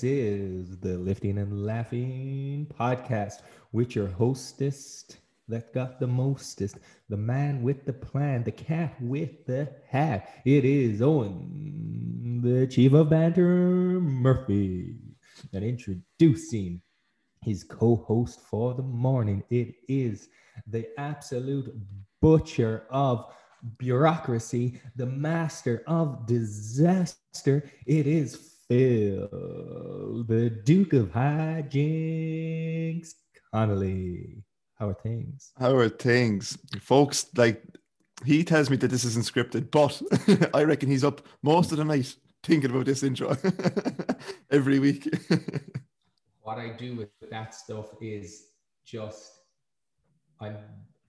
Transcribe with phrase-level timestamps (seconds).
[0.00, 3.42] this is the Lifting and Laughing podcast
[3.72, 5.04] with your hostess
[5.48, 6.78] that got the mostest,
[7.08, 10.28] the man with the plan, the cat with the hat.
[10.44, 14.94] It is Eoin, the chief of banter, Murphy,
[15.52, 16.80] and introducing
[17.42, 19.42] his co-host for the morning.
[19.50, 20.28] It is
[20.68, 21.74] the absolute
[22.22, 23.34] butcher of
[23.78, 27.68] bureaucracy, the master of disaster.
[27.84, 33.14] It is Phil, the Duke of Hijinks,
[33.50, 34.44] Connolly.
[34.74, 35.52] How are things?
[35.58, 36.58] How are things?
[36.82, 37.64] Folks, like
[38.26, 40.02] he tells me that this isn't scripted, but
[40.54, 43.34] I reckon he's up most of the night thinking about this intro
[44.50, 45.08] every week.
[46.42, 48.48] what I do with that stuff is
[48.84, 49.32] just
[50.40, 50.58] I'm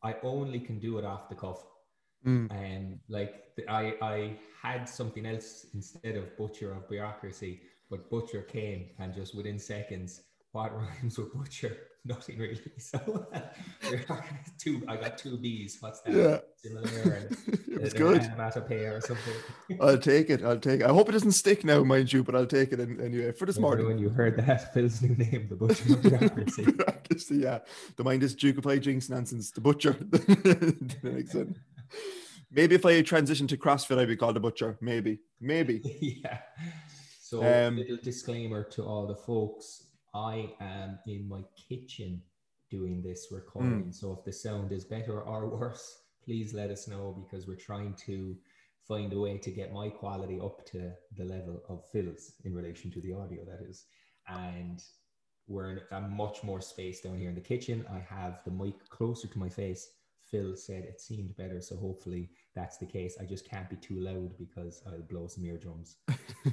[0.02, 1.62] I only can do it off the cuff.
[2.26, 2.52] Mm.
[2.52, 8.90] And like I I had something else instead of butcher of bureaucracy, but butcher came
[9.00, 11.78] and just within seconds, what rhymes with butcher?
[12.06, 12.60] nothing really.
[12.80, 13.28] So
[14.58, 15.78] two, I got two B's.
[15.80, 16.14] What's that?
[16.14, 16.38] Yeah.
[16.56, 18.22] Similar it was good.
[18.22, 19.34] Onomatopoeia or something.
[19.80, 20.44] I'll take it.
[20.44, 20.86] I'll take it.
[20.86, 23.60] I hope it doesn't stick now, mind you, but I'll take it anyway for this
[23.60, 23.88] morning.
[23.88, 26.64] When you heard that, Phil's new name, the Butcher of Bureaucracy.
[26.66, 27.60] Bureaucracy, yeah.
[27.96, 29.94] The mind is Duke of High Jinks nonsense, the Butcher.
[29.94, 31.58] that makes sense.
[32.52, 34.78] Maybe if I transition to CrossFit, I'd be called a Butcher.
[34.82, 35.20] Maybe.
[35.40, 35.82] Maybe.
[36.24, 36.40] yeah.
[37.22, 42.22] So, um, little disclaimer to all the folks I am in my kitchen
[42.70, 43.86] doing this recording.
[43.86, 43.94] Mm.
[43.94, 47.94] So if the sound is better or worse, please let us know because we're trying
[48.06, 48.36] to
[48.88, 52.90] find a way to get my quality up to the level of Phil's in relation
[52.92, 53.86] to the audio, that is.
[54.28, 54.82] And
[55.48, 57.86] we're in a much more space down here in the kitchen.
[57.92, 59.90] I have the mic closer to my face.
[60.32, 61.62] Phil said it seemed better.
[61.62, 63.18] So hopefully that's the case.
[63.20, 65.98] I just can't be too loud because I'll blow some eardrums.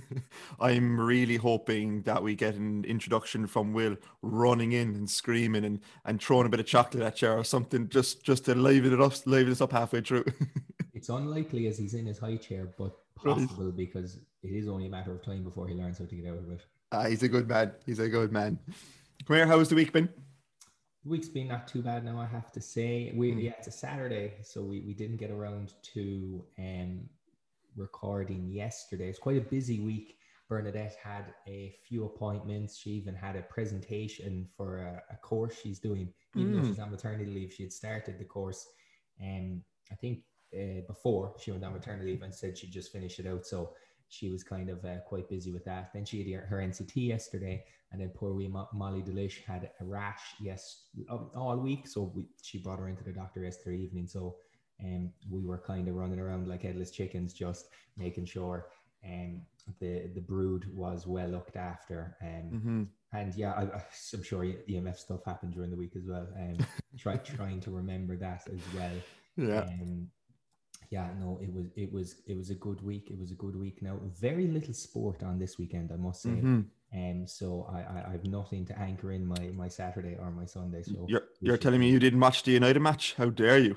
[0.61, 5.81] I'm really hoping that we get an introduction from Will running in and screaming and,
[6.05, 9.01] and throwing a bit of chocolate at you or something just just to liven it
[9.01, 10.25] up, liven us up halfway through.
[10.95, 14.91] it's unlikely as he's in his high chair, but possible because it is only a
[14.91, 16.61] matter of time before he learns how to get out of it.
[16.93, 17.73] Ah, he's a good man.
[17.85, 18.59] He's a good man.
[19.27, 19.47] Come here.
[19.47, 20.09] How's the week been?
[21.07, 23.13] The week's been not too bad now, I have to say.
[23.15, 23.45] We mm.
[23.45, 27.09] yeah, it's a Saturday, so we, we didn't get around to um
[27.77, 29.09] recording yesterday.
[29.09, 30.19] It's quite a busy week.
[30.49, 32.77] Bernadette had a few appointments.
[32.77, 36.13] She even had a presentation for a, a course she's doing.
[36.35, 36.61] Even mm.
[36.61, 38.67] though she's on maternity leave, she had started the course,
[39.21, 39.63] and um,
[39.93, 40.25] I think
[40.59, 43.47] uh, before she went on maternity leave and said she'd just finish it out.
[43.47, 43.75] So
[44.09, 45.91] she was kind of uh, quite busy with that.
[45.93, 49.85] Then she had her NCT yesterday, and then poor wee Mo- Molly Delish had a
[49.85, 51.87] rash yes all week.
[51.89, 54.07] So we, she brought her into the doctor yesterday evening.
[54.07, 54.37] So
[54.83, 58.67] um, we were kind of running around like headless chickens, just making sure
[59.05, 59.43] um,
[59.81, 62.17] the the brood was well looked after.
[62.23, 62.83] Um, mm-hmm.
[63.13, 66.29] And yeah, I, am sure EMF stuff happened during the week as well.
[66.37, 66.67] And um,
[66.99, 68.93] try, trying to remember that as well.
[69.37, 69.61] Yeah.
[69.61, 70.09] Um,
[70.91, 73.11] yeah, no, it was it was it was a good week.
[73.11, 73.83] It was a good week.
[73.83, 76.31] Now, very little sport on this weekend, I must say.
[76.31, 76.61] Mm-hmm.
[76.95, 80.47] Um, so I, I, I have nothing to anchor in my my Saturday or my
[80.47, 80.83] Sunday.
[80.83, 83.15] So you're you're telling me you didn't watch the United match?
[83.19, 83.77] How dare you?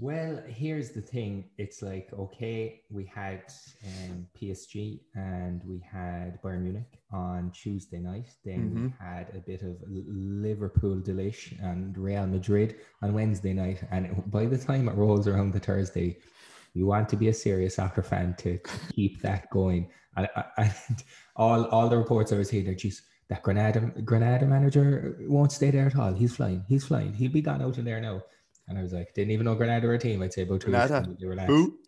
[0.00, 1.50] Well, here's the thing.
[1.58, 3.42] It's like okay, we had
[3.84, 8.30] um, PSG and we had Bayern Munich on Tuesday night.
[8.44, 8.84] Then mm-hmm.
[8.84, 13.82] we had a bit of Liverpool delish and Real Madrid on Wednesday night.
[13.90, 16.18] And by the time it rolls around the Thursday,
[16.74, 18.60] you want to be a serious soccer fan to
[18.92, 19.90] keep that going.
[20.16, 20.28] And,
[20.58, 20.74] and
[21.36, 25.86] all all the reports I was hearing, geez, that Granada Granada manager won't stay there
[25.86, 26.14] at all.
[26.14, 26.64] He's flying.
[26.68, 27.14] He's flying.
[27.14, 28.22] He'll be gone out in there now.
[28.68, 30.22] And I was like, didn't even know Granada were a team.
[30.22, 30.88] I'd say about two weeks.
[31.18, 31.48] They relax.
[31.48, 31.78] Who?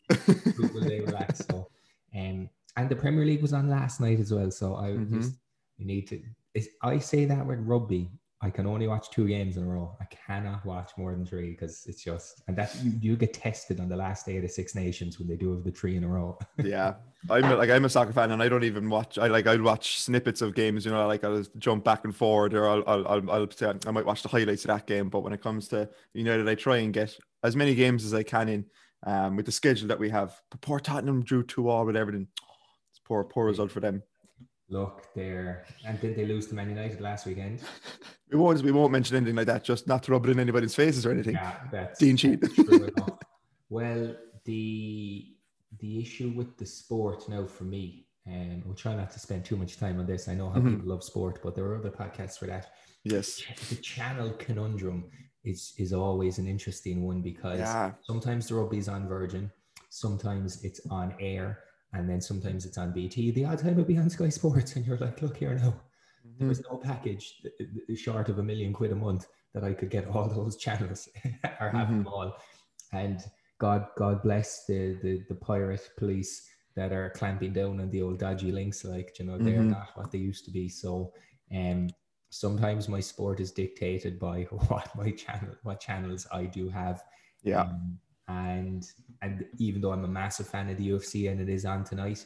[0.73, 1.47] will they relax?
[1.47, 1.69] So,
[2.17, 4.51] um, and the Premier League was on last night as well.
[4.51, 5.21] So I mm-hmm.
[5.21, 5.35] just
[5.77, 6.23] you need to.
[6.83, 8.11] I say that with rugby,
[8.43, 9.95] I can only watch two games in a row.
[10.01, 13.81] I cannot watch more than three because it's just and that you, you get tested
[13.81, 16.05] on the last day of the Six Nations when they do have the three in
[16.05, 16.39] a row.
[16.65, 16.95] yeah,
[17.29, 19.19] I'm a, like I'm a soccer fan and I don't even watch.
[19.19, 20.87] I like I'll watch snippets of games.
[20.87, 23.91] You know, like I'll jump back and forward or I'll I'll I'll, I'll say I
[23.91, 25.11] might watch the highlights of that game.
[25.11, 28.23] But when it comes to United, I try and get as many games as I
[28.23, 28.65] can in.
[29.07, 32.29] Um, with the schedule that we have, but poor Tottenham drew two all with Everton.
[32.91, 34.03] It's poor poor result for them
[34.71, 35.67] look there.
[35.87, 37.61] And did they lose to Man United last weekend?
[38.31, 38.63] we won't.
[38.63, 39.65] We won't mention anything like that.
[39.65, 41.35] Just not to rub it in anybody's faces or anything.
[41.35, 42.45] Yeah, that's Dean Cheat.
[43.69, 45.27] well, the
[45.79, 49.57] the issue with the sport now for me, and we'll try not to spend too
[49.57, 50.29] much time on this.
[50.29, 50.77] I know how mm-hmm.
[50.77, 52.73] people love sport, but there are other podcasts for that.
[53.05, 55.11] Yes, the channel conundrum
[55.45, 57.93] is is always an interesting one because yeah.
[58.03, 59.51] sometimes the rugby is on Virgin,
[59.89, 61.57] sometimes it's on Eir
[61.93, 63.31] and then sometimes it's on BT.
[63.33, 65.75] The odd time it'll be on Sky Sports, and you're like, look here now.
[66.27, 66.47] Mm-hmm.
[66.47, 67.43] There's no package
[67.95, 71.09] short of a million quid a month that I could get all those channels
[71.61, 71.99] or have mm-hmm.
[71.99, 72.37] them all.
[72.93, 73.21] And
[73.59, 78.19] God, God bless the, the the pirate police that are clamping down on the old
[78.19, 78.85] dodgy links.
[78.85, 79.71] Like you know, they're mm-hmm.
[79.71, 80.69] not what they used to be.
[80.69, 81.13] So,
[81.55, 81.89] um,
[82.31, 87.03] sometimes my sport is dictated by what my channel, what channels I do have.
[87.43, 87.63] Yeah.
[87.63, 87.99] Um,
[88.31, 88.87] and
[89.23, 92.25] and even though I'm a massive fan of the UFC and it is on tonight,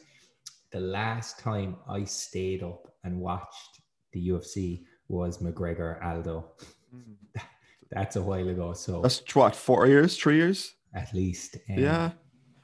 [0.71, 3.81] the last time I stayed up and watched
[4.13, 6.51] the UFC was McGregor Aldo.
[6.95, 7.41] Mm.
[7.91, 8.73] That's a while ago.
[8.73, 11.57] So that's what four years, three years at least.
[11.69, 12.11] Um, yeah.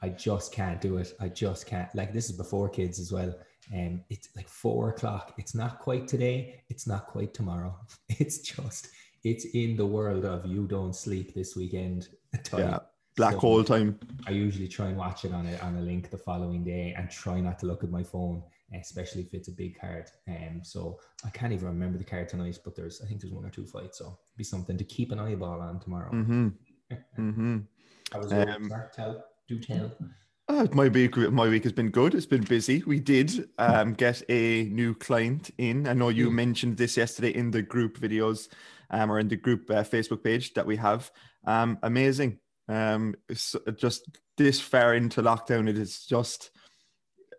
[0.02, 1.14] I just can't do it.
[1.20, 1.88] I just can't.
[1.94, 3.32] Like this is before kids as well.
[3.72, 5.34] And um, it's like four o'clock.
[5.38, 6.64] It's not quite today.
[6.70, 7.78] It's not quite tomorrow.
[8.08, 8.88] It's just
[9.22, 12.08] it's in the world of you don't sleep this weekend.
[12.52, 12.80] Yeah
[13.16, 13.98] black so hole time.
[14.26, 17.10] I usually try and watch it on a on a link the following day and
[17.10, 18.42] try not to look at my phone,
[18.74, 20.10] especially if it's a big card.
[20.28, 23.44] Um, so I can't even remember the card tonight, but there's I think there's one
[23.44, 26.10] or two fights, so it'd be something to keep an eyeball on tomorrow.
[26.12, 26.48] Mm-hmm.
[27.18, 27.58] mm-hmm.
[28.12, 29.24] How was your um, tell?
[29.48, 29.90] Do tell.
[30.48, 32.14] Uh, my week, my week has been good.
[32.14, 32.82] It's been busy.
[32.84, 35.86] We did um, get a new client in.
[35.86, 36.34] I know you mm.
[36.34, 38.48] mentioned this yesterday in the group videos,
[38.90, 41.10] um, or in the group uh, Facebook page that we have.
[41.46, 42.38] Um, amazing.
[42.72, 43.14] Um,
[43.76, 44.08] just
[44.38, 46.50] this far into lockdown, it is just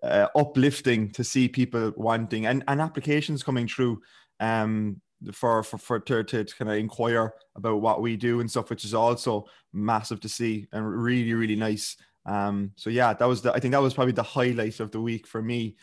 [0.04, 4.02] uh, uplifting to see people wanting and, and applications coming through
[4.40, 5.02] um,
[5.32, 8.86] for for, for to, to kind of inquire about what we do and stuff, which
[8.86, 11.98] is also massive to see and really really nice.
[12.26, 15.02] Um, so yeah, that was the I think that was probably the highlight of the
[15.02, 15.76] week for me.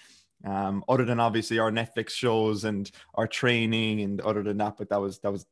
[0.44, 4.88] Um, other than obviously our Netflix shows and our training and other than that, but
[4.91, 5.44] that was that was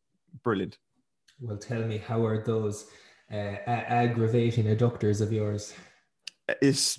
[0.44, 0.78] brilliant.
[1.40, 2.86] Well, tell me, how are those
[3.30, 3.34] uh,
[3.66, 5.74] aggravating adductors of yours?
[6.62, 6.98] Is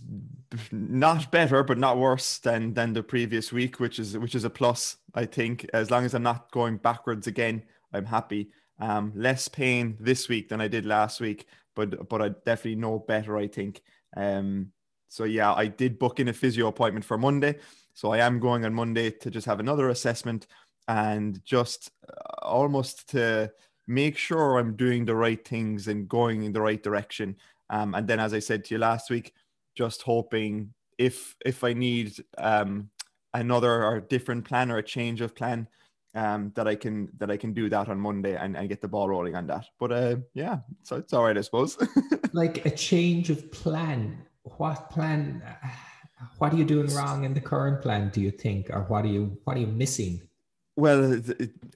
[0.71, 4.49] not better, but not worse than than the previous week, which is which is a
[4.49, 4.97] plus.
[5.15, 8.51] I think as long as I'm not going backwards again, I'm happy.
[8.79, 12.99] Um, less pain this week than I did last week, but but I definitely know
[12.99, 13.37] better.
[13.37, 13.81] I think.
[14.15, 14.71] Um,
[15.07, 17.55] so yeah, I did book in a physio appointment for Monday,
[17.95, 20.45] so I am going on Monday to just have another assessment
[20.87, 23.51] and just uh, almost to
[23.89, 27.35] make sure I'm doing the right things and going in the right direction.
[27.71, 29.33] Um, and then, as I said to you last week,
[29.75, 32.89] just hoping if if I need um,
[33.33, 35.67] another or different plan or a change of plan,
[36.13, 38.87] um, that I can that I can do that on Monday and, and get the
[38.87, 39.65] ball rolling on that.
[39.79, 41.77] But uh, yeah, so it's all right, I suppose.
[42.33, 44.23] like a change of plan.
[44.43, 45.41] What plan?
[46.37, 48.09] What are you doing wrong in the current plan?
[48.09, 50.28] Do you think, or what are you what are you missing?
[50.79, 51.21] Well,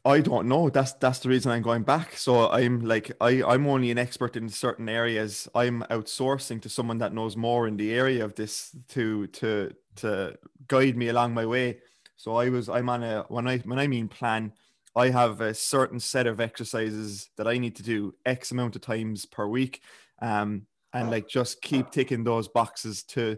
[0.05, 0.69] I don't know.
[0.69, 2.15] That's that's the reason I'm going back.
[2.15, 5.45] So I'm like I I'm only an expert in certain areas.
[5.53, 10.37] I'm outsourcing to someone that knows more in the area of this to to to
[10.69, 11.79] guide me along my way.
[12.15, 14.53] So I was I'm on a when I when I mean plan,
[14.95, 18.83] I have a certain set of exercises that I need to do X amount of
[18.83, 19.81] times per week,
[20.21, 23.37] um, and like just keep ticking those boxes to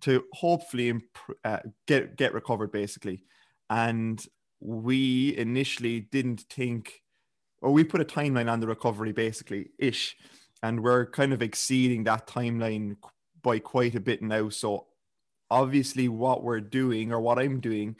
[0.00, 3.22] to hopefully imp- uh, get get recovered basically.
[3.70, 4.24] And
[4.64, 7.02] we initially didn't think,
[7.60, 10.16] or we put a timeline on the recovery basically ish,
[10.62, 12.96] and we're kind of exceeding that timeline
[13.42, 14.48] by quite a bit now.
[14.48, 14.86] So
[15.50, 17.96] obviously, what we're doing or what I'm doing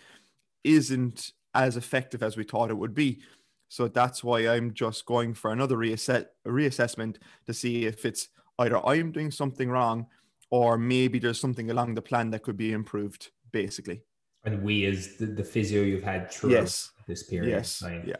[0.64, 3.20] isn't as effective as we thought it would be.
[3.68, 8.84] So that's why I'm just going for another reassess- reassessment to see if it's either
[8.86, 10.06] I'm doing something wrong
[10.50, 14.02] or maybe there's something along the plan that could be improved, basically.
[14.44, 16.90] And we as the, the physio you've had through yes.
[17.06, 17.50] this period.
[17.50, 17.82] Yes.
[18.06, 18.16] Yeah.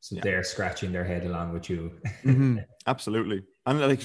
[0.00, 0.22] So yeah.
[0.22, 1.92] they're scratching their head along with you.
[2.24, 2.58] mm-hmm.
[2.86, 3.44] Absolutely.
[3.66, 4.00] And like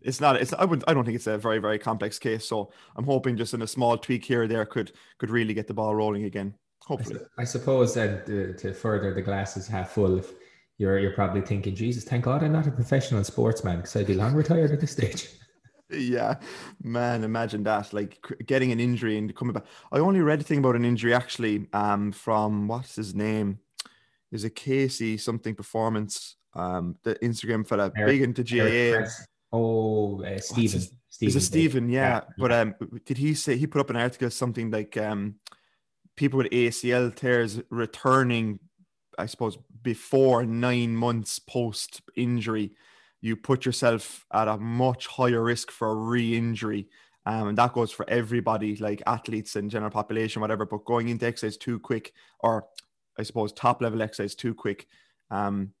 [0.00, 2.44] it's not it's I would I don't think it's a very, very complex case.
[2.46, 5.66] So I'm hoping just in a small tweak here or there could could really get
[5.66, 6.54] the ball rolling again.
[6.82, 7.20] Hopefully.
[7.38, 10.32] I, I suppose that uh, to further the glass is half full if
[10.78, 14.14] you're you're probably thinking, Jesus, thank God I'm not a professional sportsman because I'd be
[14.14, 15.28] long retired at this stage
[15.92, 16.36] yeah,
[16.82, 17.92] man, imagine that.
[17.92, 19.64] Like getting an injury and coming back.
[19.90, 23.58] I only read a thing about an injury actually um, from what's his name?
[24.30, 26.36] Is it Casey something performance?
[26.54, 29.06] Um, the Instagram fella, Eric, big into GAA.
[29.52, 30.80] Oh, uh, Stephen.
[31.08, 31.28] Stephen.
[31.28, 31.88] Is it Stephen?
[31.88, 32.08] Yeah.
[32.08, 32.20] yeah.
[32.38, 35.36] But um, did he say he put up an article something like um,
[36.16, 38.58] people with ACL tears returning,
[39.18, 42.72] I suppose, before nine months post injury
[43.22, 46.88] you put yourself at a much higher risk for re-injury.
[47.24, 50.66] Um, and that goes for everybody, like athletes and general population, whatever.
[50.66, 52.66] But going into exercise too quick, or
[53.18, 54.88] I suppose top level exercise too quick,
[55.30, 55.72] um,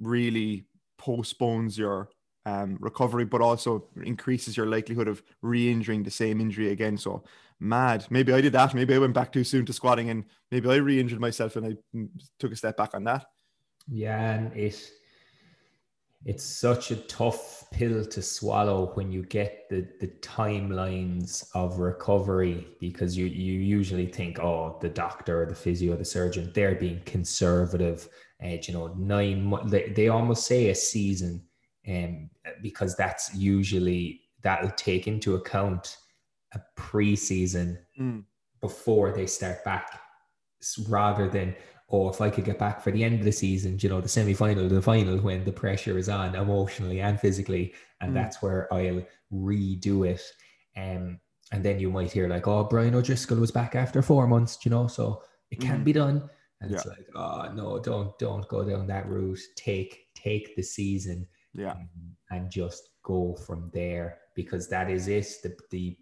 [0.00, 0.66] really
[0.96, 2.10] postpones your
[2.46, 6.96] um, recovery, but also increases your likelihood of re-injuring the same injury again.
[6.96, 7.24] So
[7.58, 8.06] mad.
[8.08, 8.72] Maybe I did that.
[8.72, 12.06] Maybe I went back too soon to squatting, and maybe I re-injured myself, and I
[12.38, 13.26] took a step back on that.
[13.90, 14.90] Yeah, and it
[16.28, 22.66] it's such a tough pill to swallow when you get the the timelines of recovery
[22.78, 27.00] because you you usually think oh the doctor or the physio the surgeon they're being
[27.06, 28.06] conservative
[28.40, 31.42] and you know nine they, they almost say a season
[31.88, 32.28] um,
[32.62, 35.96] because that's usually that'll take into account
[36.52, 38.22] a preseason mm.
[38.60, 39.98] before they start back
[40.88, 41.54] rather than
[41.90, 44.08] oh, if I could get back for the end of the season, you know, the
[44.08, 48.14] semi final, the final, when the pressure is on emotionally and physically, and mm.
[48.14, 49.02] that's where I'll
[49.32, 50.22] redo it.
[50.76, 51.18] Um,
[51.50, 54.70] and then you might hear like, oh, Brian O'Driscoll was back after four months, you
[54.70, 55.84] know, so it can mm.
[55.84, 56.28] be done.
[56.60, 56.76] And yeah.
[56.76, 59.40] it's like, oh no, don't don't go down that route.
[59.56, 61.88] Take take the season, yeah, and,
[62.30, 65.28] and just go from there because that is it.
[65.42, 65.96] The the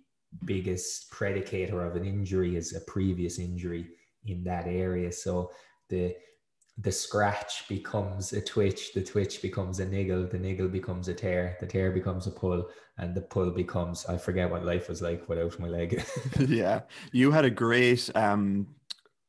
[0.46, 3.86] biggest predicator of an injury is a previous injury
[4.24, 5.12] in that area.
[5.12, 5.50] So
[5.88, 6.14] the
[6.78, 11.56] the scratch becomes a twitch, the twitch becomes a niggle, the niggle becomes a tear,
[11.58, 15.28] the tear becomes a pull, and the pull becomes I forget what life was like
[15.28, 16.04] without my leg.
[16.38, 16.80] yeah,
[17.12, 18.66] you had a great um,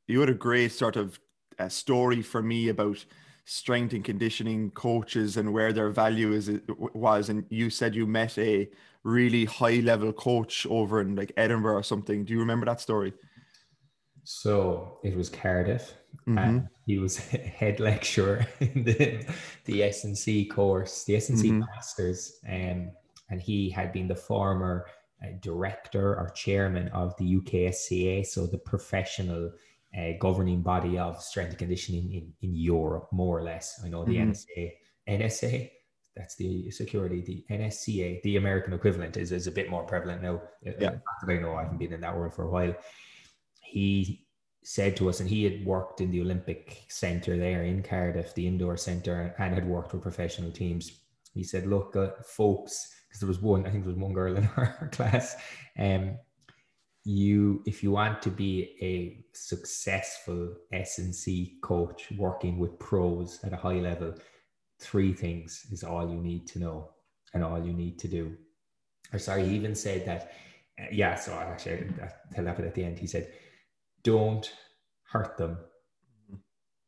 [0.08, 1.20] you had a great sort of
[1.58, 3.04] uh, story for me about
[3.46, 8.38] strength and conditioning coaches and where their value is was, and you said you met
[8.38, 8.70] a
[9.04, 12.26] really high level coach over in like Edinburgh or something.
[12.26, 13.14] Do you remember that story?
[14.30, 15.94] So it was Cardiff
[16.28, 16.38] Mm-hmm.
[16.38, 19.26] And he was head lecturer in the,
[19.66, 21.60] the S&C course, the S&C mm-hmm.
[21.60, 22.40] Masters.
[22.48, 22.92] Um,
[23.30, 24.88] and he had been the former
[25.24, 29.52] uh, director or chairman of the UKSCA, so the professional
[29.98, 33.80] uh, governing body of strength and conditioning in, in Europe, more or less.
[33.84, 34.32] I know the mm-hmm.
[34.32, 34.72] NSA,
[35.10, 35.72] NSA,
[36.16, 40.42] that's the security, the NSCA, the American equivalent is, is a bit more prevalent now.
[40.66, 40.90] Uh, yeah.
[40.90, 42.76] Not that I know, I haven't been in that world for a while.
[43.68, 44.28] He
[44.64, 48.48] said to us, and he had worked in the Olympic Centre there in Cardiff, the
[48.48, 51.00] indoor centre, and had worked with professional teams.
[51.34, 54.36] He said, "Look, uh, folks, because there was one, I think there was one girl
[54.36, 55.36] in our class.
[55.78, 56.18] Um,
[57.04, 63.58] you, if you want to be a successful S&C coach working with pros at a
[63.58, 64.16] high level,
[64.80, 66.90] three things is all you need to know
[67.34, 68.36] and all you need to do."
[69.14, 70.32] Or sorry, he even said that.
[70.80, 73.00] Uh, yeah, so I actually, I tell that at the end.
[73.00, 73.32] He said
[74.08, 74.54] don't
[75.04, 75.58] hurt them.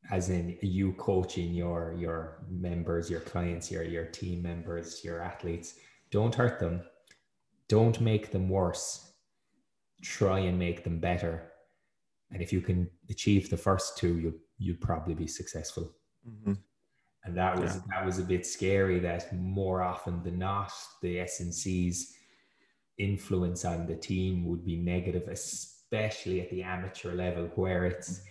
[0.10, 5.76] As in you coaching your your members your clients your your team members your athletes
[6.12, 6.82] don't hurt them.
[7.68, 9.12] Don't make them worse.
[10.02, 11.52] Try and make them better.
[12.32, 15.86] And if you can achieve the first two you you'll probably be successful.
[16.28, 16.54] Mm-hmm.
[17.24, 17.82] and that was yeah.
[17.92, 20.72] that was a bit scary that more often than not
[21.02, 22.14] the S&C's
[22.98, 25.28] influence on the team would be negative
[25.92, 28.22] especially at the amateur level where it's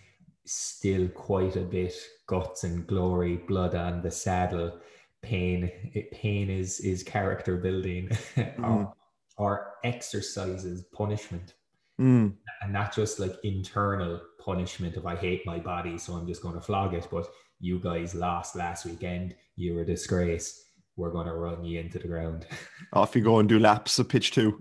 [0.46, 1.94] still quite a bit
[2.26, 4.78] guts and glory, blood on the saddle.
[5.22, 8.62] Pain, it, pain is is character building, mm.
[8.62, 8.94] or,
[9.36, 11.54] or exercises punishment,
[12.00, 12.32] mm.
[12.62, 16.54] and not just like internal punishment of I hate my body, so I'm just going
[16.54, 17.08] to flog it.
[17.10, 17.26] But
[17.58, 19.34] you guys lost last weekend.
[19.56, 20.67] You're a disgrace
[20.98, 22.44] we're going to run you into the ground.
[22.92, 24.60] Off you go and do laps of pitch two.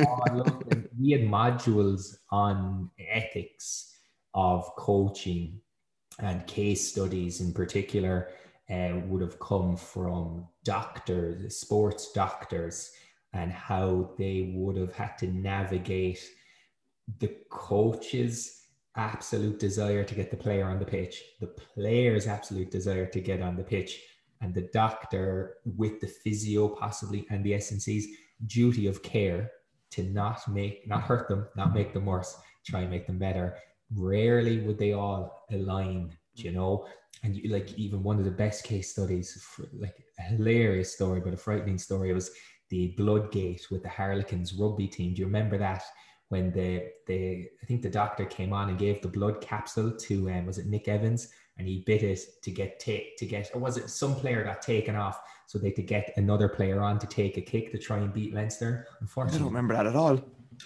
[0.00, 0.60] oh,
[0.98, 3.94] we had modules on ethics
[4.34, 5.60] of coaching
[6.18, 8.30] and case studies in particular
[8.70, 12.90] uh, would have come from doctors, sports doctors,
[13.32, 16.18] and how they would have had to navigate
[17.18, 18.64] the coach's
[18.96, 23.40] absolute desire to get the player on the pitch, the player's absolute desire to get
[23.40, 24.02] on the pitch,
[24.40, 28.06] and the doctor with the physio possibly and the S&C's
[28.46, 29.50] duty of care
[29.90, 33.56] to not make not hurt them not make them worse try and make them better.
[33.94, 36.86] Rarely would they all align you know?
[37.24, 41.34] And you, like even one of the best case studies like a hilarious story but
[41.34, 42.30] a frightening story was
[42.68, 45.14] the bloodgate with the harlequins rugby team.
[45.14, 45.82] Do you remember that?
[46.28, 50.30] When the the i think the doctor came on and gave the blood capsule to
[50.30, 53.60] um, was it nick evans and he bit it to get take to get or
[53.60, 57.06] was it some player got taken off so they could get another player on to
[57.06, 58.86] take a kick to try and beat Leinster.
[59.00, 60.20] Unfortunately, I don't remember that at all.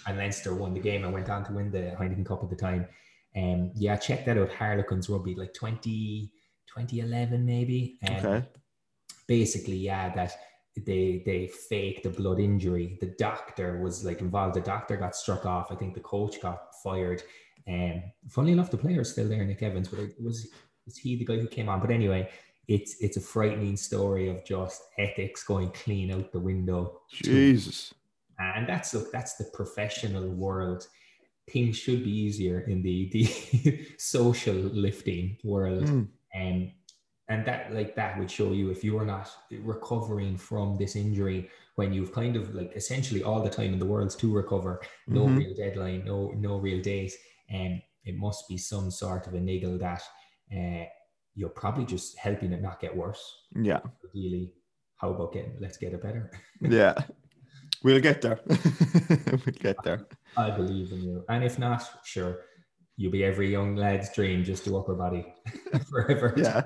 [0.05, 2.55] And Leinster won the game and went on to win the Heineken Cup at the
[2.57, 2.85] time.
[3.33, 4.51] Um, yeah, check that out.
[4.51, 6.29] Harlequins rugby, like 20,
[6.67, 7.97] 2011 maybe.
[8.09, 8.47] Um, okay.
[9.25, 10.35] Basically, yeah, that
[10.75, 12.97] they they faked a blood injury.
[12.99, 14.55] The doctor was like involved.
[14.55, 15.71] The doctor got struck off.
[15.71, 17.23] I think the coach got fired.
[17.67, 20.51] And um, funnily enough, the player is still there, Nick Evans, but it was
[20.85, 21.79] was he the guy who came on?
[21.79, 22.29] But anyway,
[22.67, 27.01] it's it's a frightening story of just ethics going clean out the window.
[27.11, 27.93] Jesus.
[28.39, 30.87] And that's look, that's the professional world.
[31.49, 35.85] Things should be easier in the the social lifting world.
[35.85, 36.07] Mm.
[36.33, 36.71] And
[37.29, 39.29] and that like that would show you if you are not
[39.61, 43.85] recovering from this injury when you've kind of like essentially all the time in the
[43.85, 45.37] world to recover, no mm-hmm.
[45.37, 47.13] real deadline, no no real date,
[47.49, 50.01] and it must be some sort of a niggle that
[50.51, 50.85] uh,
[51.35, 53.47] you're probably just helping it not get worse.
[53.55, 53.79] Yeah.
[54.09, 54.53] Ideally,
[54.97, 56.31] how about getting let's get it better?
[56.61, 56.95] yeah.
[57.83, 58.39] We'll get there.
[58.47, 60.07] we'll get there.
[60.37, 61.25] I believe in you.
[61.27, 62.41] And if not, sure,
[62.95, 65.25] you'll be every young lad's dream, just do upper body
[65.89, 66.33] forever.
[66.37, 66.63] Yeah.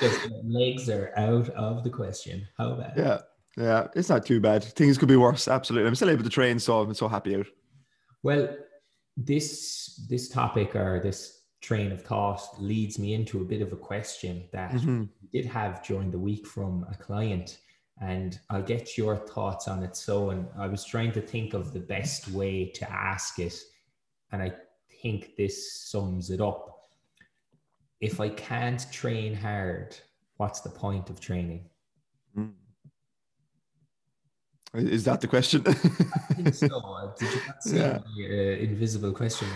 [0.00, 2.46] Just legs are out of the question.
[2.56, 2.94] How bad?
[2.96, 3.18] Yeah.
[3.56, 3.88] Yeah.
[3.94, 4.64] It's not too bad.
[4.64, 5.48] Things could be worse.
[5.48, 5.86] Absolutely.
[5.86, 7.46] I'm still able to train, so I'm so happy out.
[8.22, 8.48] Well,
[9.16, 13.76] this this topic or this train of thought leads me into a bit of a
[13.76, 15.04] question that mm-hmm.
[15.22, 17.58] we did have during the week from a client
[18.00, 19.96] and I'll get your thoughts on it.
[19.96, 23.54] So, and I was trying to think of the best way to ask it,
[24.32, 24.52] and I
[25.02, 26.80] think this sums it up.
[28.00, 29.96] If I can't train hard,
[30.36, 31.66] what's the point of training?
[32.36, 32.52] Mm.
[34.74, 35.62] Is that the question?
[35.66, 37.14] I think so.
[37.18, 37.98] Did you not see yeah.
[38.16, 39.46] the uh, invisible question?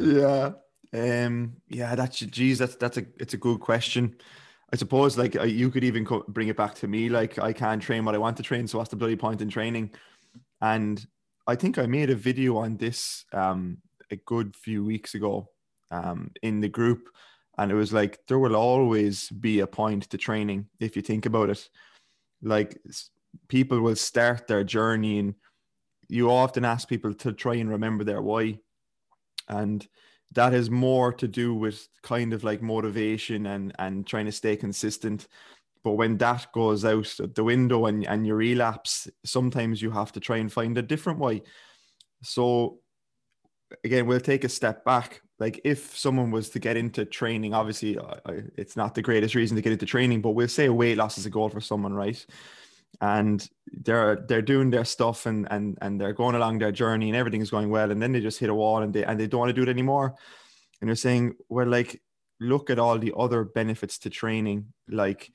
[0.00, 0.52] Yeah.
[0.92, 4.16] Um, yeah, that's geez, that's that's a it's a good question.
[4.72, 7.08] I suppose like you could even co- bring it back to me.
[7.08, 9.48] Like I can't train what I want to train, so what's the bloody point in
[9.48, 9.90] training?
[10.60, 11.04] And
[11.46, 13.78] I think I made a video on this um,
[14.10, 15.48] a good few weeks ago
[15.90, 17.08] um, in the group,
[17.58, 21.26] and it was like there will always be a point to training if you think
[21.26, 21.68] about it.
[22.42, 22.78] Like
[23.48, 25.34] people will start their journey, and
[26.08, 28.58] you often ask people to try and remember their why,
[29.48, 29.86] and
[30.32, 34.56] that is more to do with kind of like motivation and and trying to stay
[34.56, 35.28] consistent.
[35.84, 40.20] But when that goes out the window and, and you relapse sometimes you have to
[40.20, 41.42] try and find a different way.
[42.22, 42.78] So
[43.84, 45.22] again we'll take a step back.
[45.38, 49.56] Like if someone was to get into training obviously I, it's not the greatest reason
[49.56, 52.24] to get into training but we'll say weight loss is a goal for someone right
[53.00, 57.16] and they're they're doing their stuff and and and they're going along their journey and
[57.16, 59.40] everything's going well and then they just hit a wall and they and they don't
[59.40, 60.14] want to do it anymore.
[60.80, 62.02] And they're saying well like
[62.40, 65.30] look at all the other benefits to training like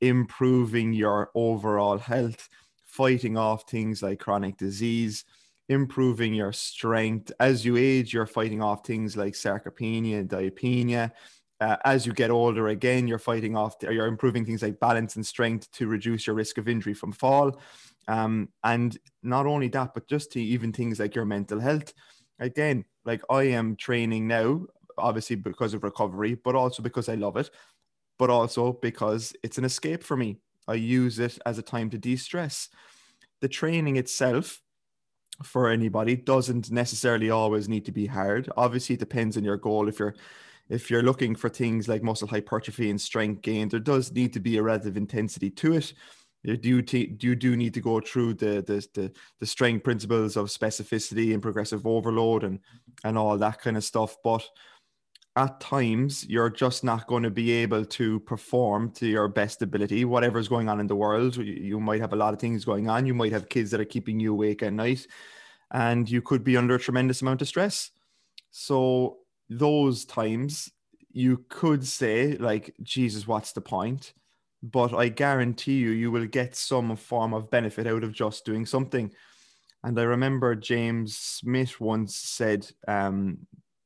[0.00, 2.48] improving your overall health
[2.84, 5.24] fighting off things like chronic disease
[5.68, 7.32] improving your strength.
[7.40, 11.12] As you age you're fighting off things like sarcopenia and dynapenia
[11.60, 15.16] uh, as you get older again you're fighting off or you're improving things like balance
[15.16, 17.58] and strength to reduce your risk of injury from fall.
[18.08, 21.92] Um, and not only that but just to even things like your mental health.
[22.38, 24.66] Again like i am training now
[24.98, 27.50] obviously because of recovery but also because i love it
[28.18, 30.38] but also because it's an escape for me.
[30.68, 32.68] I use it as a time to de-stress.
[33.40, 34.62] The training itself
[35.42, 38.48] for anybody doesn't necessarily always need to be hard.
[38.56, 39.88] Obviously it depends on your goal.
[39.88, 40.14] If you're
[40.68, 44.40] if you're looking for things like muscle hypertrophy and strength gain, there does need to
[44.40, 45.92] be a relative intensity to it.
[46.42, 50.36] You do, t- you do need to go through the, the, the, the strength principles
[50.36, 52.60] of specificity and progressive overload and,
[53.04, 54.16] and all that kind of stuff.
[54.22, 54.48] But
[55.34, 60.04] at times, you're just not going to be able to perform to your best ability,
[60.04, 61.36] whatever's going on in the world.
[61.36, 63.06] You, you might have a lot of things going on.
[63.06, 65.06] You might have kids that are keeping you awake at night,
[65.72, 67.90] and you could be under a tremendous amount of stress.
[68.50, 70.70] So those times
[71.12, 74.12] you could say like jesus what's the point?
[74.62, 78.66] But i guarantee you you will get some form of benefit out of just doing
[78.66, 79.12] something.
[79.84, 83.38] And i remember james smith once said um,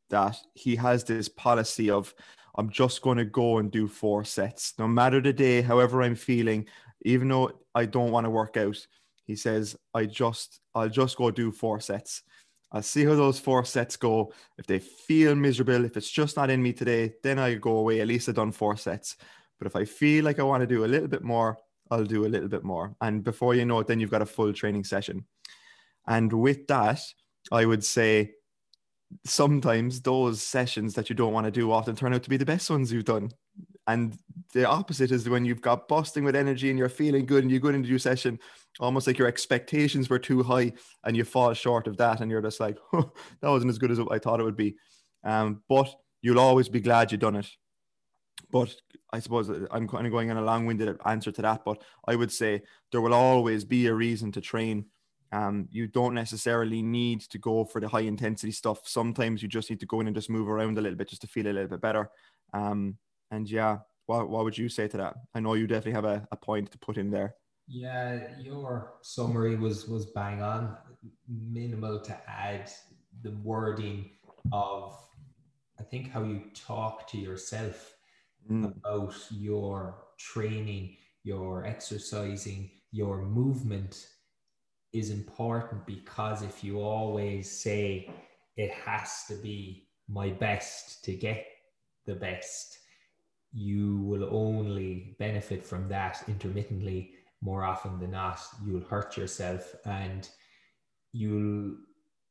[0.08, 2.14] that he has this policy of
[2.56, 6.14] i'm just going to go and do four sets no matter the day however i'm
[6.16, 6.66] feeling
[7.02, 8.76] even though i don't want to work out.
[9.26, 12.22] He says i just i'll just go do four sets
[12.72, 14.32] I'll see how those four sets go.
[14.58, 18.00] If they feel miserable, if it's just not in me today, then I go away.
[18.00, 19.16] At least I've done four sets.
[19.58, 21.58] But if I feel like I want to do a little bit more,
[21.90, 22.94] I'll do a little bit more.
[23.00, 25.24] And before you know it, then you've got a full training session.
[26.06, 27.00] And with that,
[27.50, 28.32] I would say
[29.24, 32.46] sometimes those sessions that you don't want to do often turn out to be the
[32.46, 33.30] best ones you've done.
[33.90, 34.16] And
[34.52, 37.58] the opposite is when you've got busting with energy and you're feeling good and you
[37.58, 38.38] go into your session,
[38.78, 40.72] almost like your expectations were too high
[41.04, 43.98] and you fall short of that and you're just like, that wasn't as good as
[43.98, 44.76] I thought it would be.
[45.24, 47.48] Um, but you'll always be glad you've done it.
[48.52, 48.72] But
[49.12, 52.30] I suppose I'm kind of going on a long-winded answer to that, but I would
[52.30, 54.86] say there will always be a reason to train.
[55.32, 58.86] Um, you don't necessarily need to go for the high intensity stuff.
[58.86, 61.22] Sometimes you just need to go in and just move around a little bit just
[61.22, 62.08] to feel a little bit better.
[62.52, 62.96] Um,
[63.30, 65.14] and yeah, what, what would you say to that?
[65.34, 67.34] I know you definitely have a, a point to put in there.
[67.68, 70.76] Yeah, your summary was was bang on.
[71.28, 72.68] Minimal to add
[73.22, 74.10] the wording
[74.52, 74.98] of
[75.78, 77.94] I think how you talk to yourself
[78.50, 78.64] mm.
[78.76, 84.08] about your training, your exercising, your movement
[84.92, 88.10] is important because if you always say
[88.56, 91.46] it has to be my best to get
[92.04, 92.79] the best,
[93.52, 98.40] you will only benefit from that intermittently more often than not.
[98.64, 100.28] You'll hurt yourself and
[101.12, 101.76] you'll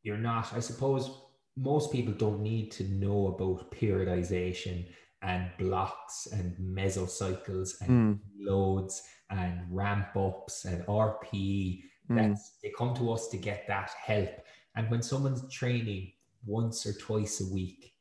[0.03, 1.12] you're not, I suppose
[1.58, 4.86] most people don't need to know about periodization
[5.21, 8.19] and blocks and mesocycles and mm.
[8.39, 11.82] loads and ramp ups and RPE.
[12.10, 12.15] Mm.
[12.15, 14.29] That's they come to us to get that help.
[14.75, 16.13] And when someone's training
[16.45, 17.93] once or twice a week,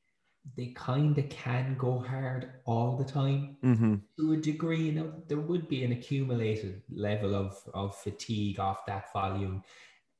[0.56, 3.94] they kind of can go hard all the time mm-hmm.
[4.18, 4.82] to a degree.
[4.82, 9.62] You know, there would be an accumulated level of, of fatigue off that volume.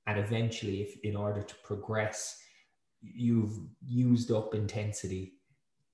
[0.07, 2.41] And eventually, if in order to progress,
[3.01, 5.35] you've used up intensity,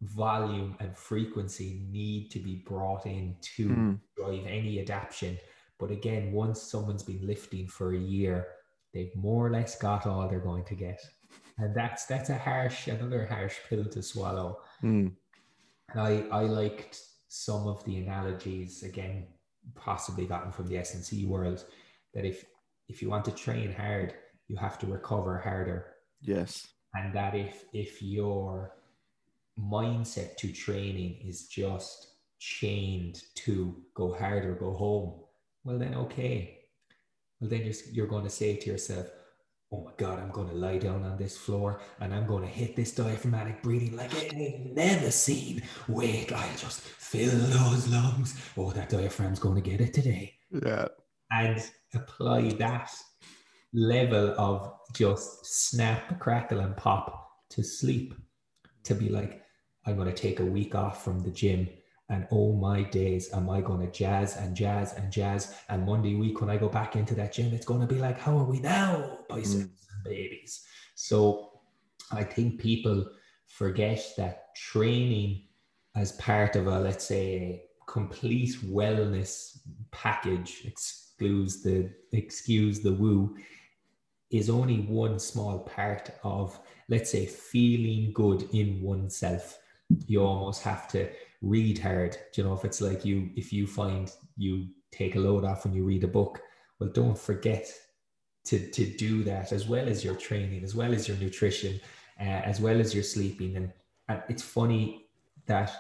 [0.03, 4.01] volume, and frequency need to be brought in to mm.
[4.17, 5.39] drive any adaptation.
[5.79, 8.47] But again, once someone's been lifting for a year,
[8.93, 11.01] they've more or less got all they're going to get.
[11.59, 14.61] And that's that's a harsh, another harsh pill to swallow.
[14.83, 15.13] Mm.
[15.91, 19.27] And I, I liked some of the analogies again,
[19.75, 21.65] possibly gotten from the S&C world,
[22.15, 22.45] that if
[22.89, 24.15] if you want to train hard,
[24.49, 25.95] you have to recover harder.
[26.21, 28.73] Yes and that if if your
[29.59, 35.21] mindset to training is just chained to go hard or go home
[35.65, 36.59] well then okay
[37.41, 39.07] well then you're, you're going to say to yourself
[39.75, 42.49] oh my god i'm going to lie down on this floor and i'm going to
[42.49, 48.41] hit this diaphragmatic breathing like i ain't never seen wait i'll just fill those lungs
[48.57, 50.33] oh that diaphragm's going to get it today
[50.65, 50.87] yeah
[51.31, 52.91] and apply that
[53.75, 58.15] level of just snap, crackle, and pop to sleep.
[58.85, 59.43] To be like,
[59.87, 61.69] I'm going to take a week off from the gym.
[62.11, 65.55] And oh my days, am I going to jazz and jazz and jazz?
[65.69, 68.19] And Monday week, when I go back into that gym, it's going to be like,
[68.19, 69.63] how are we now, biceps mm.
[69.63, 70.65] and babies?
[70.95, 71.61] So
[72.13, 73.07] I think people
[73.47, 75.45] forget that training
[75.97, 79.59] as part of a, let's say, complete wellness
[79.91, 83.37] package excuse the excuse the woo
[84.31, 89.59] is only one small part of, let's say, feeling good in oneself.
[90.07, 91.09] You almost have to
[91.45, 92.17] read hard.
[92.33, 95.65] Do you know, if it's like you, if you find you take a load off
[95.65, 96.41] when you read a book,
[96.79, 97.73] well, don't forget
[98.45, 101.81] to, to do that as well as your training, as well as your nutrition,
[102.21, 103.57] uh, as well as your sleeping.
[103.57, 103.73] And,
[104.09, 105.07] and it's funny
[105.47, 105.71] that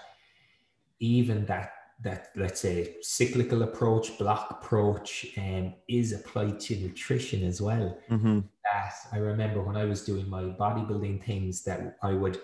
[1.00, 1.72] even that
[2.03, 7.96] that let's say cyclical approach, block approach, um, is applied to nutrition as well.
[8.11, 8.40] Mm-hmm.
[8.64, 12.40] That I remember when I was doing my bodybuilding things that I would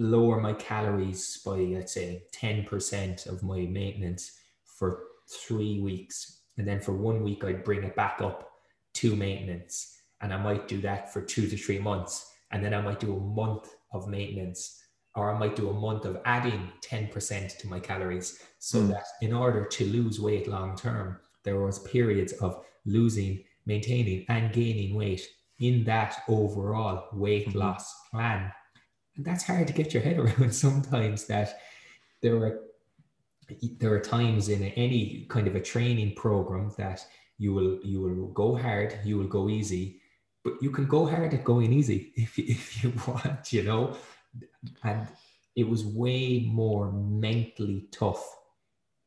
[0.00, 4.32] lower my calories by let's say 10% of my maintenance
[4.64, 6.40] for three weeks.
[6.56, 8.50] And then for one week I'd bring it back up
[8.94, 9.98] to maintenance.
[10.22, 12.32] And I might do that for two to three months.
[12.50, 14.82] And then I might do a month of maintenance
[15.16, 18.88] or I might do a month of adding 10% to my calories so mm.
[18.88, 24.52] that in order to lose weight long term, there was periods of losing, maintaining and
[24.52, 25.26] gaining weight
[25.58, 27.58] in that overall weight mm-hmm.
[27.58, 28.50] loss plan.
[29.16, 31.60] And that's hard to get your head around sometimes that
[32.22, 32.60] there are
[33.78, 37.04] there are times in any kind of a training program that
[37.38, 40.00] you will you will go hard, you will go easy,
[40.44, 43.96] but you can go hard at going easy if, if you want, you know?
[44.84, 45.08] And
[45.56, 48.24] it was way more mentally tough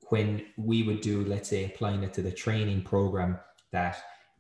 [0.10, 3.40] when we would do, let's say, applying it to the training program
[3.72, 3.98] that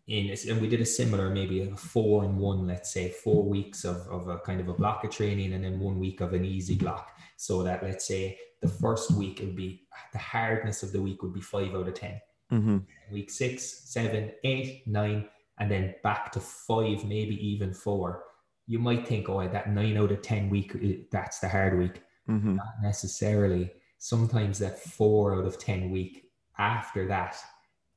[0.08, 3.86] in, and we did a similar, maybe a four and one, let's say, four weeks
[3.86, 6.44] of, of a kind of a block of training and then one week of an
[6.44, 7.18] easy block.
[7.38, 11.22] So that, let's say, the first week it would be the hardness of the week
[11.22, 12.22] would be five out of 10.
[12.52, 12.78] Mm-hmm.
[13.12, 15.28] Week six, seven, eight, nine,
[15.60, 18.24] and then back to five, maybe even four
[18.68, 22.02] you might think, oh, that nine out of 10 week, that's the hard week.
[22.30, 22.56] Mm-hmm.
[22.56, 23.72] Not necessarily.
[23.98, 26.26] Sometimes that four out of 10 week
[26.58, 27.38] after that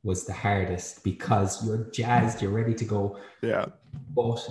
[0.07, 3.19] was the hardest because you're jazzed, you're ready to go.
[3.43, 3.67] Yeah.
[4.15, 4.49] But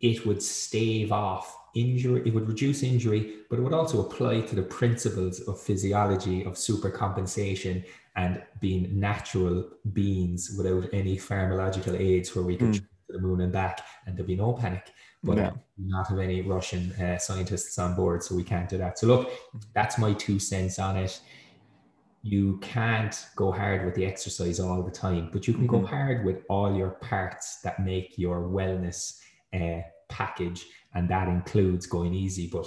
[0.00, 4.54] it would stave off injury, it would reduce injury, but it would also apply to
[4.54, 12.44] the principles of physiology, of supercompensation, and being natural beings without any pharmacological aids where
[12.44, 12.74] we could mm.
[12.74, 15.50] to the moon and back and there'd be no panic but yeah.
[15.78, 18.98] not have any Russian uh, scientists on board, so we can't do that.
[18.98, 19.30] So look,
[19.74, 21.20] that's my two cents on it.
[22.26, 25.86] You can't go hard with the exercise all the time, but you can go Mhm.
[25.86, 29.20] hard with all your parts that make your wellness
[29.54, 32.46] uh, package, and that includes going easy.
[32.52, 32.66] But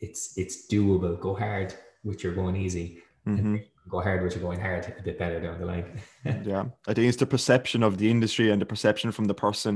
[0.00, 1.18] it's it's doable.
[1.20, 2.86] Go hard with your going easy,
[3.26, 3.64] Mhm.
[3.88, 6.00] go hard with your going hard a bit better down the line.
[6.50, 9.74] yeah i think it's the perception of the industry and the perception from the person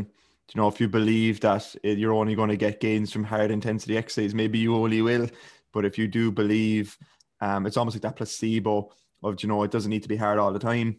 [0.52, 3.96] you know if you believe that you're only going to get gains from hard intensity
[3.96, 5.26] exercise maybe you only will
[5.74, 6.96] but if you do believe
[7.40, 10.38] um, it's almost like that placebo of you know it doesn't need to be hard
[10.38, 10.98] all the time.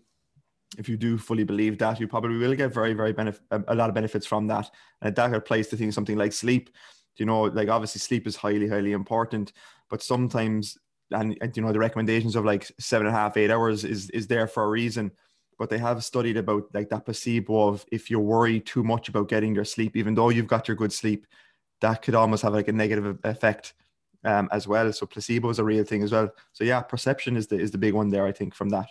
[0.77, 3.75] If you do fully believe that you probably will get very very benefit a, a
[3.75, 4.69] lot of benefits from that.
[5.01, 6.69] And that applies to things something like sleep.
[7.17, 9.53] You know like obviously sleep is highly highly important
[9.89, 10.77] but sometimes
[11.11, 14.09] and, and you know the recommendations of like seven and a half eight hours is
[14.11, 15.11] is there for a reason.
[15.57, 19.29] But they have studied about like that placebo of if you worry too much about
[19.29, 21.25] getting your sleep even though you've got your good sleep
[21.81, 23.73] that could almost have like a negative effect
[24.25, 27.47] um, as well so placebo is a real thing as well so yeah perception is
[27.47, 28.87] the is the big one there i think from that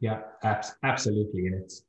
[0.00, 1.46] Yeah, abs- absolutely.
[1.46, 1.84] And it's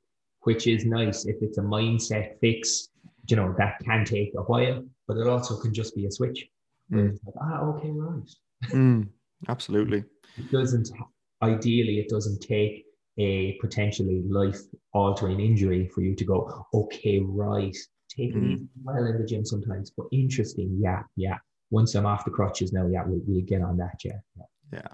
[0.48, 2.88] which is nice if it's a mindset fix,
[3.30, 6.40] you know, that can take a while, but it also can just be a switch.
[6.90, 7.12] Mm.
[7.26, 8.30] like, ah, okay, right.
[8.72, 9.10] Mm,
[9.50, 10.06] absolutely
[10.38, 10.88] It doesn't,
[11.42, 12.86] ideally, it doesn't take
[13.20, 14.62] a potentially life
[14.94, 16.38] altering injury for you to go,
[16.74, 17.76] okay, right,
[18.16, 18.54] take it Mm.
[18.54, 20.70] easy well in the gym sometimes, but interesting.
[20.80, 21.38] Yeah, yeah.
[21.70, 24.00] Once I'm off the crutches now, yeah, we'll, we'll get on that.
[24.04, 24.20] Yeah.
[24.38, 24.44] yeah.
[24.74, 24.88] Yeah.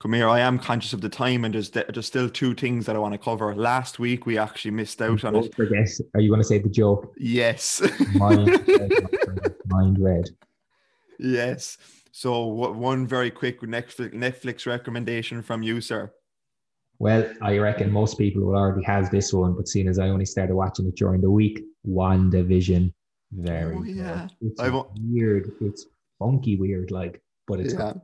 [0.00, 0.28] Come here.
[0.28, 3.14] I am conscious of the time, and there's there's still two things that I want
[3.14, 3.54] to cover.
[3.54, 5.40] Last week we actually missed out on it.
[5.40, 7.14] Don't forget, are you going to say the joke?
[7.16, 7.80] Yes,
[8.14, 8.92] Mind red,
[9.66, 10.30] mind
[11.18, 11.78] yes.
[12.12, 16.12] So what, one very quick Netflix Netflix recommendation from you, sir.
[16.98, 20.26] Well, I reckon most people will already have this one, but seeing as I only
[20.26, 22.92] started watching it during the week, WandaVision.
[23.34, 24.28] Very Oh, yeah.
[24.40, 25.52] It's I wa- weird.
[25.60, 25.86] It's
[26.18, 27.94] funky weird, like, but it's Yeah,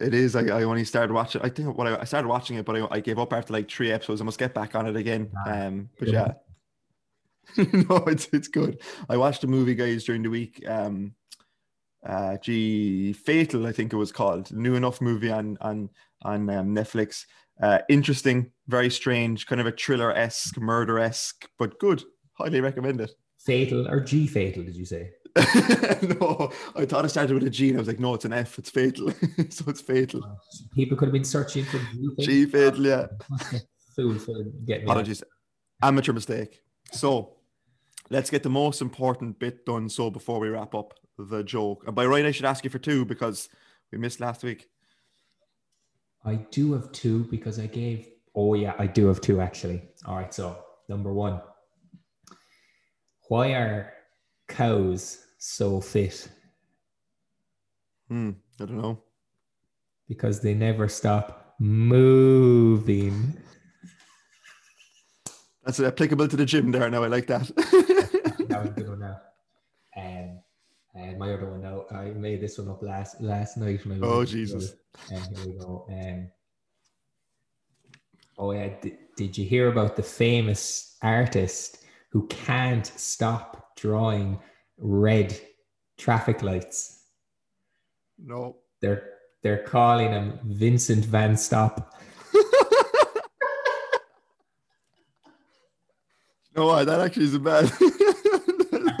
[0.00, 0.36] it is.
[0.36, 1.40] I, I only started watching.
[1.42, 3.70] I think what I, I started watching it, but I, I gave up after like
[3.70, 4.20] three episodes.
[4.20, 5.30] I must get back on it again.
[5.46, 6.34] Ah, Um, but yeah.
[7.56, 8.80] yeah, no, it's it's good.
[9.08, 10.62] I watched a movie, guys, during the week.
[10.68, 11.14] Um,
[12.06, 14.52] uh, gee, Fatal, I think it was called.
[14.52, 15.88] New enough movie on on
[16.22, 17.24] on um, Netflix.
[17.60, 22.02] Uh, interesting, very strange, kind of a thriller esque, murder esque, but good.
[22.34, 23.12] Highly recommend it.
[23.46, 25.12] Fatal or G fatal, did you say?
[25.36, 28.32] no, I thought it started with a G, and I was like, no, it's an
[28.32, 28.58] F.
[28.58, 29.10] It's fatal.
[29.50, 30.22] so it's fatal.
[30.24, 30.36] Oh,
[30.74, 32.24] people could have been searching for G fatal.
[32.24, 33.06] G fatal, yeah.
[33.96, 34.34] Fool for
[34.66, 34.84] getting.
[34.84, 35.22] Apologies.
[35.82, 36.62] Amateur mistake.
[36.92, 37.36] So
[38.10, 39.88] let's get the most important bit done.
[39.88, 42.78] So before we wrap up the joke, and by right, I should ask you for
[42.78, 43.48] two because
[43.92, 44.68] we missed last week.
[46.24, 48.08] I do have two because I gave.
[48.34, 49.82] Oh yeah, I do have two actually.
[50.06, 51.40] All right, so number one,
[53.28, 53.92] why are
[54.48, 56.28] cows so fit?
[58.08, 59.02] Hmm, I don't know.
[60.08, 63.36] Because they never stop moving.
[65.64, 66.88] That's applicable to the gym there.
[66.88, 67.46] Now I like that.
[68.48, 69.20] that was a good one now.
[69.96, 70.40] Um,
[70.94, 73.84] and my other one now, I made this one up last last night.
[73.84, 74.74] When Oh, Jesus.
[75.10, 75.86] And here we go.
[75.90, 76.30] Um,
[78.38, 81.78] oh yeah, D- did you hear about the famous artist
[82.16, 84.38] who can't stop drawing
[84.78, 85.38] red
[85.98, 87.02] traffic lights?
[88.18, 88.56] no.
[88.80, 89.10] They're
[89.42, 91.94] they're calling him Vincent Van Stop.
[96.54, 96.84] no, what?
[96.86, 97.70] that actually isn't bad.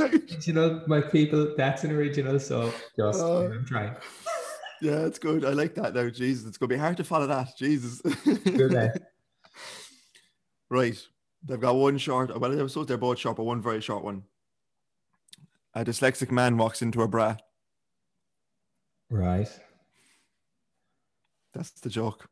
[0.00, 1.54] Original, my people.
[1.56, 2.38] That's an original.
[2.38, 3.46] So just uh, Oh.
[3.46, 3.94] I'm trying.
[4.82, 5.44] yeah, it's good.
[5.44, 6.08] I like that now.
[6.10, 7.56] Jesus, it's gonna be hard to follow that.
[7.58, 8.00] Jesus.
[8.02, 8.76] Good eh?
[8.76, 9.06] lad.
[10.70, 11.00] Right.
[11.44, 12.38] They've got one short.
[12.38, 14.24] Well, I suppose they're both short, but one very short one.
[15.74, 17.36] A dyslexic man walks into a bra.
[19.10, 19.48] Right.
[21.52, 22.28] That's the joke.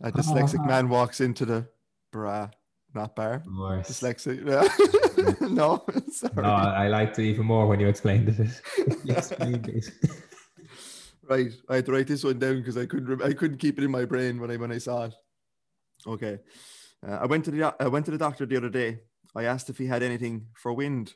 [0.00, 0.66] A dyslexic Ah.
[0.66, 1.66] man walks into the
[2.10, 2.48] bra,
[2.94, 3.42] not bar.
[3.46, 3.88] Worse.
[3.90, 4.46] Dyslexic.
[5.20, 5.34] Yeah.
[5.48, 6.32] no, sorry.
[6.36, 8.62] No, I liked it even more when you explained it.
[9.04, 9.90] You explained it.
[11.28, 11.52] Right.
[11.68, 13.20] I had to write this one down because I couldn't.
[13.22, 15.14] I couldn't keep it in my brain when I when I saw it.
[16.06, 16.38] Okay.
[17.06, 19.00] Uh, I went to the I went to the doctor the other day.
[19.34, 21.14] I asked if he had anything for wind.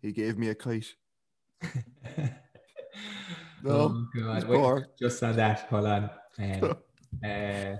[0.00, 0.94] He gave me a kite.
[3.62, 6.10] No, oh Wait, just on that, hold on.
[6.38, 6.76] Um,
[7.24, 7.76] uh,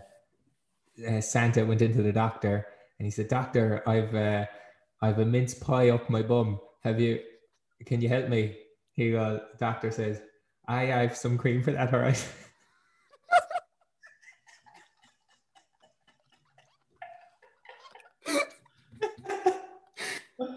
[1.06, 2.66] uh, Santa went into the doctor
[2.98, 4.46] and he said, "Doctor, I've uh,
[5.02, 6.60] I've a mince pie up my bum.
[6.82, 7.20] Have you?
[7.84, 8.56] Can you help me?"
[8.92, 9.40] He goes.
[9.60, 10.20] Doctor says,
[10.66, 11.92] "I "I have some cream for that.
[11.92, 12.28] All right."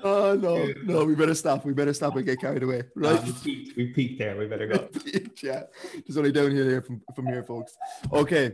[0.03, 1.65] Oh no, no, we better stop.
[1.65, 2.83] We better stop and get carried away.
[2.95, 3.23] Right.
[3.23, 4.37] we, peaked, we peaked there.
[4.37, 4.89] We better go.
[5.41, 5.63] yeah.
[6.05, 7.75] There's only down here from, from here, folks.
[8.11, 8.53] Okay.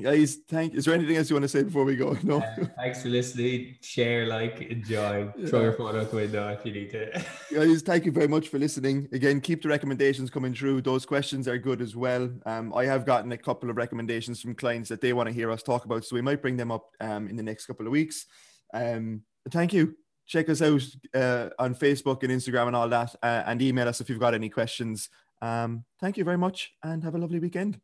[0.00, 2.16] Guys, thank is there anything else you want to say before we go?
[2.22, 2.38] No.
[2.38, 3.76] Uh, thanks for listening.
[3.80, 5.32] Share, like, enjoy.
[5.46, 7.24] Throw your phone out the window if you need to.
[7.54, 9.08] Guys, thank you very much for listening.
[9.12, 10.82] Again, keep the recommendations coming through.
[10.82, 12.28] Those questions are good as well.
[12.44, 15.50] Um, I have gotten a couple of recommendations from clients that they want to hear
[15.50, 17.92] us talk about, so we might bring them up um, in the next couple of
[17.92, 18.26] weeks.
[18.74, 19.96] Um, thank you.
[20.28, 20.82] Check us out
[21.14, 24.34] uh, on Facebook and Instagram and all that, uh, and email us if you've got
[24.34, 25.08] any questions.
[25.42, 27.80] Um, thank you very much, and have a lovely weekend.